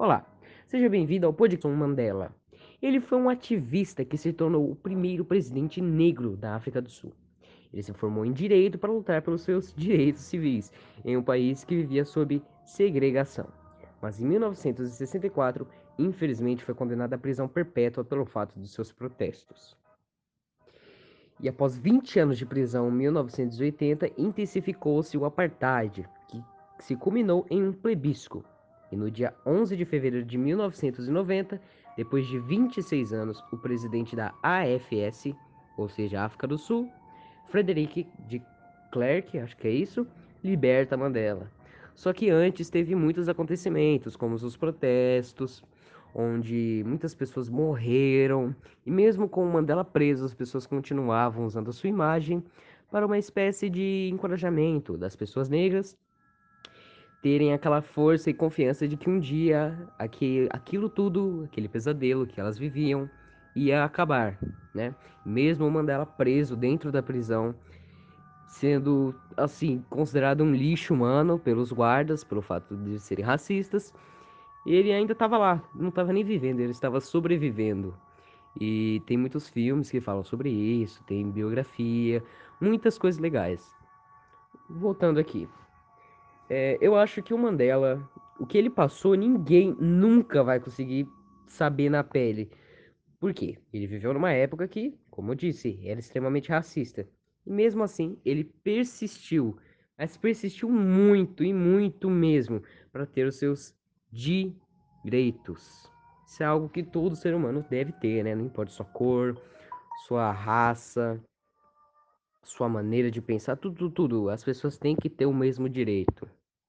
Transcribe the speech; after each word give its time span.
Olá, 0.00 0.24
seja 0.68 0.88
bem-vindo 0.88 1.26
ao 1.26 1.32
Podcast 1.32 1.66
Mandela. 1.76 2.32
Ele 2.80 3.00
foi 3.00 3.18
um 3.18 3.28
ativista 3.28 4.04
que 4.04 4.16
se 4.16 4.32
tornou 4.32 4.70
o 4.70 4.76
primeiro 4.76 5.24
presidente 5.24 5.80
negro 5.80 6.36
da 6.36 6.54
África 6.54 6.80
do 6.80 6.88
Sul. 6.88 7.12
Ele 7.72 7.82
se 7.82 7.92
formou 7.92 8.24
em 8.24 8.32
direito 8.32 8.78
para 8.78 8.92
lutar 8.92 9.22
pelos 9.22 9.42
seus 9.42 9.74
direitos 9.74 10.22
civis 10.22 10.70
em 11.04 11.16
um 11.16 11.22
país 11.24 11.64
que 11.64 11.74
vivia 11.74 12.04
sob 12.04 12.40
segregação. 12.64 13.48
Mas 14.00 14.20
em 14.20 14.26
1964, 14.28 15.66
infelizmente, 15.98 16.64
foi 16.64 16.76
condenado 16.76 17.14
à 17.14 17.18
prisão 17.18 17.48
perpétua 17.48 18.04
pelo 18.04 18.24
fato 18.24 18.56
dos 18.56 18.72
seus 18.72 18.92
protestos. 18.92 19.76
E 21.40 21.48
após 21.48 21.76
20 21.76 22.20
anos 22.20 22.38
de 22.38 22.46
prisão 22.46 22.88
em 22.88 22.92
1980, 22.92 24.12
intensificou-se 24.16 25.18
o 25.18 25.24
apartheid, 25.24 26.08
que 26.28 26.40
se 26.78 26.94
culminou 26.94 27.44
em 27.50 27.66
um 27.66 27.72
plebisco 27.72 28.44
e 28.90 28.96
no 28.96 29.10
dia 29.10 29.34
11 29.44 29.76
de 29.76 29.84
fevereiro 29.84 30.24
de 30.24 30.38
1990, 30.38 31.60
depois 31.96 32.26
de 32.26 32.38
26 32.38 33.12
anos, 33.12 33.42
o 33.52 33.56
presidente 33.56 34.14
da 34.14 34.32
AFS, 34.42 35.34
ou 35.76 35.88
seja, 35.88 36.24
África 36.24 36.46
do 36.46 36.56
Sul, 36.56 36.90
Frederic 37.48 38.06
de 38.26 38.42
Klerk, 38.92 39.38
acho 39.38 39.56
que 39.56 39.68
é 39.68 39.70
isso, 39.70 40.06
liberta 40.42 40.96
Mandela. 40.96 41.50
Só 41.94 42.12
que 42.12 42.30
antes 42.30 42.70
teve 42.70 42.94
muitos 42.94 43.28
acontecimentos, 43.28 44.16
como 44.16 44.36
os 44.36 44.56
protestos, 44.56 45.62
onde 46.14 46.82
muitas 46.86 47.14
pessoas 47.14 47.48
morreram, 47.48 48.54
e 48.86 48.90
mesmo 48.90 49.28
com 49.28 49.44
Mandela 49.46 49.84
preso, 49.84 50.24
as 50.24 50.34
pessoas 50.34 50.66
continuavam 50.66 51.44
usando 51.44 51.68
a 51.68 51.72
sua 51.72 51.88
imagem 51.88 52.42
para 52.90 53.04
uma 53.04 53.18
espécie 53.18 53.68
de 53.68 54.08
encorajamento 54.12 54.96
das 54.96 55.14
pessoas 55.14 55.48
negras 55.48 55.98
terem 57.22 57.52
aquela 57.52 57.82
força 57.82 58.30
e 58.30 58.34
confiança 58.34 58.86
de 58.86 58.96
que 58.96 59.10
um 59.10 59.18
dia 59.18 59.76
aqui, 59.98 60.48
aquilo 60.50 60.88
tudo, 60.88 61.44
aquele 61.46 61.68
pesadelo 61.68 62.26
que 62.26 62.40
elas 62.40 62.58
viviam, 62.58 63.10
ia 63.54 63.84
acabar, 63.84 64.38
né? 64.74 64.94
Mesmo 65.24 65.66
o 65.66 65.70
Mandela 65.70 66.06
preso 66.06 66.56
dentro 66.56 66.92
da 66.92 67.02
prisão, 67.02 67.54
sendo 68.46 69.14
assim 69.36 69.84
considerado 69.90 70.42
um 70.42 70.52
lixo 70.52 70.94
humano 70.94 71.38
pelos 71.38 71.72
guardas, 71.72 72.22
pelo 72.24 72.40
fato 72.40 72.76
de 72.76 72.98
serem 72.98 73.24
racistas, 73.24 73.92
ele 74.66 74.92
ainda 74.92 75.12
estava 75.12 75.36
lá, 75.36 75.62
não 75.74 75.88
estava 75.88 76.12
nem 76.12 76.24
vivendo, 76.24 76.60
ele 76.60 76.70
estava 76.70 77.00
sobrevivendo. 77.00 77.94
E 78.60 79.02
tem 79.06 79.16
muitos 79.16 79.48
filmes 79.48 79.90
que 79.90 80.00
falam 80.00 80.24
sobre 80.24 80.50
isso, 80.50 81.02
tem 81.04 81.30
biografia, 81.30 82.22
muitas 82.60 82.98
coisas 82.98 83.20
legais. 83.20 83.74
Voltando 84.68 85.18
aqui, 85.18 85.48
é, 86.50 86.78
eu 86.80 86.96
acho 86.96 87.22
que 87.22 87.34
o 87.34 87.38
Mandela, 87.38 88.08
o 88.40 88.46
que 88.46 88.56
ele 88.56 88.70
passou, 88.70 89.14
ninguém 89.14 89.76
nunca 89.78 90.42
vai 90.42 90.58
conseguir 90.58 91.06
saber 91.46 91.90
na 91.90 92.02
pele. 92.02 92.50
Por 93.20 93.34
quê? 93.34 93.58
Ele 93.72 93.86
viveu 93.86 94.14
numa 94.14 94.32
época 94.32 94.66
que, 94.66 94.98
como 95.10 95.32
eu 95.32 95.34
disse, 95.34 95.78
era 95.84 96.00
extremamente 96.00 96.48
racista. 96.48 97.06
E 97.44 97.50
mesmo 97.50 97.82
assim, 97.82 98.18
ele 98.24 98.44
persistiu, 98.44 99.58
mas 99.96 100.16
persistiu 100.16 100.70
muito 100.70 101.44
e 101.44 101.52
muito 101.52 102.08
mesmo 102.08 102.62
para 102.90 103.04
ter 103.04 103.26
os 103.26 103.36
seus 103.36 103.74
direitos. 104.10 105.90
Isso 106.26 106.42
é 106.42 106.46
algo 106.46 106.68
que 106.68 106.82
todo 106.82 107.16
ser 107.16 107.34
humano 107.34 107.64
deve 107.68 107.92
ter, 107.92 108.22
né? 108.22 108.34
Não 108.34 108.46
importa 108.46 108.72
sua 108.72 108.86
cor, 108.86 109.38
sua 110.06 110.30
raça, 110.30 111.20
sua 112.42 112.68
maneira 112.68 113.10
de 113.10 113.20
pensar, 113.20 113.56
tudo, 113.56 113.90
tudo. 113.90 114.30
As 114.30 114.44
pessoas 114.44 114.78
têm 114.78 114.94
que 114.94 115.10
ter 115.10 115.26
o 115.26 115.34
mesmo 115.34 115.68
direito 115.68 116.28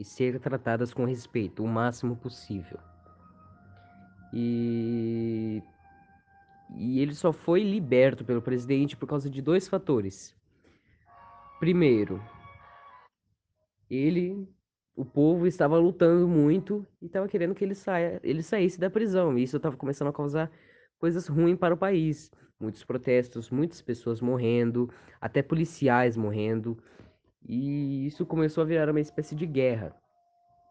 e 0.00 0.04
ser 0.04 0.40
tratadas 0.40 0.92
com 0.92 1.04
respeito 1.04 1.62
o 1.62 1.68
máximo 1.68 2.16
possível. 2.16 2.80
E 4.32 5.62
e 6.76 7.00
ele 7.00 7.14
só 7.14 7.32
foi 7.32 7.62
liberto 7.62 8.24
pelo 8.24 8.40
presidente 8.40 8.96
por 8.96 9.06
causa 9.06 9.28
de 9.28 9.42
dois 9.42 9.68
fatores. 9.68 10.34
Primeiro, 11.58 12.22
ele, 13.90 14.48
o 14.96 15.04
povo 15.04 15.46
estava 15.46 15.76
lutando 15.78 16.26
muito 16.28 16.86
e 17.02 17.06
estava 17.06 17.28
querendo 17.28 17.54
que 17.54 17.64
ele 17.64 17.74
saia, 17.74 18.20
ele 18.22 18.42
saísse 18.42 18.78
da 18.78 18.88
prisão. 18.88 19.36
E 19.36 19.42
isso 19.42 19.56
estava 19.56 19.76
começando 19.76 20.08
a 20.08 20.12
causar 20.12 20.50
coisas 20.98 21.26
ruins 21.26 21.58
para 21.58 21.74
o 21.74 21.78
país. 21.78 22.30
Muitos 22.58 22.84
protestos, 22.84 23.50
muitas 23.50 23.82
pessoas 23.82 24.20
morrendo, 24.20 24.88
até 25.20 25.42
policiais 25.42 26.16
morrendo. 26.16 26.78
E 27.48 28.06
isso 28.06 28.26
começou 28.26 28.62
a 28.62 28.66
virar 28.66 28.90
uma 28.90 29.00
espécie 29.00 29.34
de 29.34 29.46
guerra. 29.46 29.94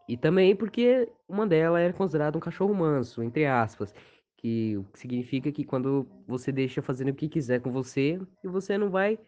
E 0.08 0.16
também 0.16 0.56
porque 0.56 1.10
o 1.28 1.34
Mandela 1.34 1.80
era 1.80 1.92
considerado 1.92 2.36
um 2.36 2.40
cachorro 2.40 2.74
manso, 2.74 3.22
entre 3.22 3.46
aspas, 3.46 3.94
que 4.36 4.82
significa 4.94 5.52
que 5.52 5.64
quando 5.64 6.06
você 6.26 6.50
deixa 6.50 6.82
fazendo 6.82 7.10
o 7.10 7.14
que 7.14 7.28
quiser 7.28 7.60
com 7.60 7.70
você, 7.70 8.20
e 8.42 8.48
você 8.48 8.76
não 8.76 8.90
vai 8.90 9.18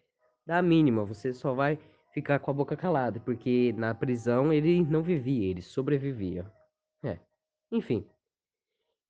dar 0.47 0.58
a 0.58 0.62
mínima, 0.62 1.04
você 1.04 1.32
só 1.32 1.53
vai 1.54 1.78
ficar 2.12 2.38
com 2.38 2.50
a 2.50 2.54
boca 2.54 2.76
calada, 2.76 3.20
porque 3.20 3.72
na 3.76 3.94
prisão 3.94 4.53
ele 4.53 4.82
não 4.82 5.03
vivia, 5.03 5.50
ele 5.50 5.62
sobrevivia. 5.62 6.50
É. 7.03 7.19
Enfim. 7.70 8.04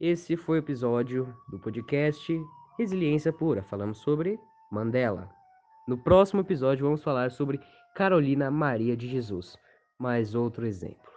Esse 0.01 0.37
foi 0.37 0.59
o 0.59 0.63
episódio 0.63 1.33
do 1.49 1.59
podcast 1.61 2.33
Resiliência 2.77 3.33
Pura. 3.33 3.63
Falamos 3.63 3.99
sobre 3.99 4.39
Mandela. 4.71 5.42
No 5.87 5.99
próximo 5.99 6.41
episódio 6.43 6.85
vamos 6.85 7.03
falar 7.03 7.33
sobre 7.33 7.61
Carolina 7.95 8.51
Maria 8.51 8.97
de 8.97 9.09
Jesus. 9.09 9.57
Mais 9.99 10.35
outro 10.35 10.65
exemplo. 10.65 11.12